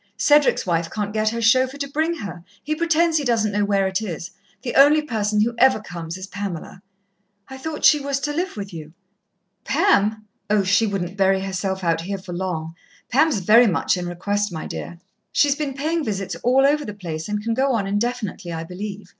[0.17, 3.85] Cedric's wife can't get her chauffeur to bring her he pretends he doesn't know where
[3.85, 4.31] it is.
[4.63, 6.81] The only person who ever comes is Pamela."
[7.49, 8.93] "I thought she was to live with you?"
[9.63, 10.25] "Pam!
[10.49, 12.73] Oh, she wouldn't bury herself out here, for long.
[13.09, 14.97] Pam's very much in request, my dear.
[15.31, 19.09] She's been paying visits all over the place, and can go on indefinitely, I believe.